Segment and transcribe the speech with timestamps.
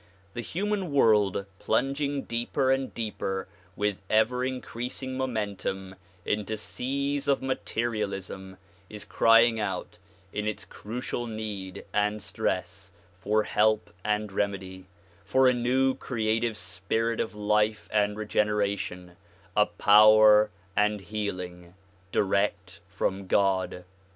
[0.33, 5.93] The human world plunging deeper and deeper with ever increasing momentum
[6.25, 8.57] into seas of materialism
[8.89, 9.99] is crying out
[10.33, 14.87] in its crucial need and stress for help and remedy,—
[15.23, 19.17] for a new creative spirit of life and regeneration,—
[19.55, 21.75] a power and healing
[22.11, 23.83] direct from God.